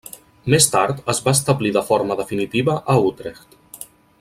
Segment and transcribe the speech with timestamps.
[0.53, 3.87] Més tard es va establir de forma definitiva a Utrecht.